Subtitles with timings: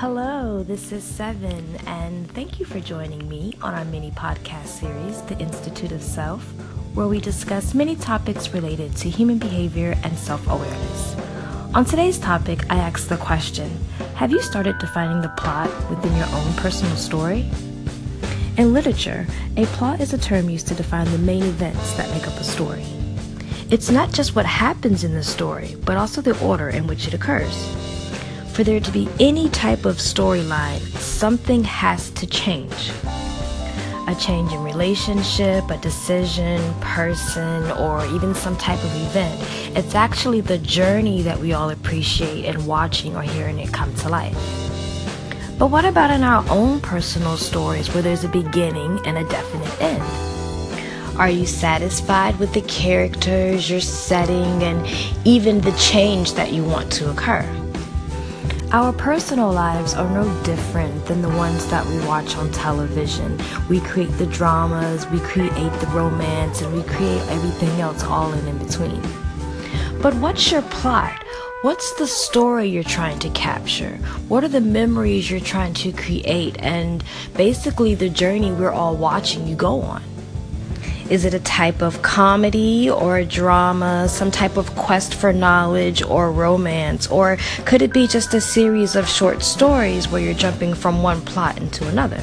[0.00, 5.22] Hello, this is Sevyn, and thank you for joining me on our mini podcast series,
[5.22, 6.44] The Institute of Self,
[6.94, 11.16] where we discuss many topics related to human behavior and self awareness.
[11.74, 13.76] On today's topic, I ask the question
[14.14, 17.50] Have you started defining the plot within your own personal story?
[18.56, 19.26] In literature,
[19.56, 22.44] a plot is a term used to define the main events that make up a
[22.44, 22.86] story.
[23.68, 27.14] It's not just what happens in the story, but also the order in which it
[27.14, 27.87] occurs.
[28.58, 32.90] For there to be any type of storyline, something has to change.
[34.08, 39.40] A change in relationship, a decision, person, or even some type of event.
[39.76, 44.08] It's actually the journey that we all appreciate in watching or hearing it come to
[44.08, 44.34] life.
[45.56, 49.80] But what about in our own personal stories where there's a beginning and a definite
[49.80, 51.16] end?
[51.16, 54.84] Are you satisfied with the characters, your setting, and
[55.24, 57.67] even the change that you want to occur?
[58.70, 63.40] Our personal lives are no different than the ones that we watch on television.
[63.70, 68.46] We create the dramas, we create the romance, and we create everything else all in,
[68.46, 69.00] in between.
[70.02, 71.24] But what's your plot?
[71.62, 73.96] What's the story you're trying to capture?
[74.28, 76.56] What are the memories you're trying to create?
[76.58, 77.02] And
[77.34, 80.02] basically, the journey we're all watching you go on.
[81.10, 86.02] Is it a type of comedy or a drama, some type of quest for knowledge
[86.02, 87.06] or romance?
[87.06, 91.22] Or could it be just a series of short stories where you're jumping from one
[91.22, 92.22] plot into another?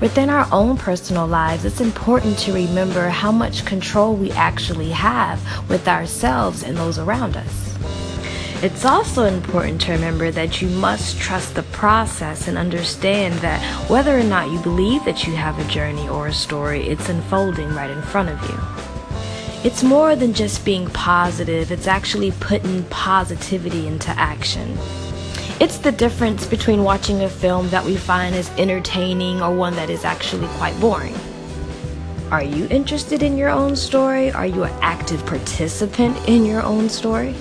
[0.00, 5.38] Within our own personal lives, it's important to remember how much control we actually have
[5.68, 8.01] with ourselves and those around us.
[8.62, 13.60] It's also important to remember that you must trust the process and understand that
[13.90, 17.74] whether or not you believe that you have a journey or a story, it's unfolding
[17.74, 19.68] right in front of you.
[19.68, 24.78] It's more than just being positive, it's actually putting positivity into action.
[25.58, 29.90] It's the difference between watching a film that we find as entertaining or one that
[29.90, 31.16] is actually quite boring.
[32.30, 34.30] Are you interested in your own story?
[34.30, 37.34] Are you an active participant in your own story?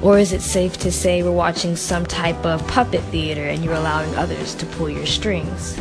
[0.00, 3.74] Or is it safe to say we're watching some type of puppet theater and you're
[3.74, 5.76] allowing others to pull your strings?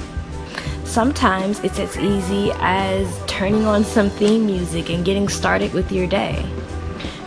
[0.86, 6.08] Sometimes it's as easy as turning on some theme music and getting started with your
[6.08, 6.44] day.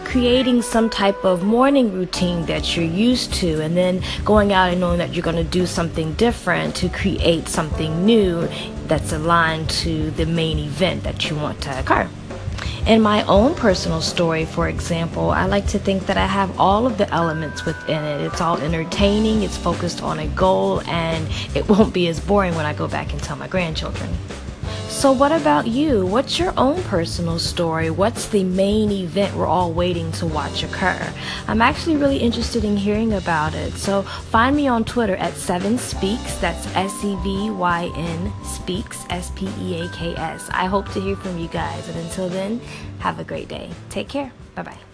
[0.05, 4.81] Creating some type of morning routine that you're used to, and then going out and
[4.81, 8.49] knowing that you're going to do something different to create something new
[8.87, 12.09] that's aligned to the main event that you want to occur.
[12.87, 16.87] In my own personal story, for example, I like to think that I have all
[16.87, 18.23] of the elements within it.
[18.23, 22.67] It's all entertaining, it's focused on a goal, and it won't be as boring when
[22.67, 24.09] I go back and tell my grandchildren.
[24.91, 26.05] So, what about you?
[26.05, 27.89] What's your own personal story?
[27.91, 31.01] What's the main event we're all waiting to watch occur?
[31.49, 33.73] I'm actually really interested in hearing about it.
[33.75, 36.37] So, find me on Twitter at Sevyn Speaks.
[36.39, 40.50] That's S E V Y N Speaks, S P E A K S.
[40.50, 41.89] I hope to hear from you guys.
[41.89, 42.61] And until then,
[42.99, 43.71] have a great day.
[43.89, 44.33] Take care.
[44.55, 44.90] Bye bye.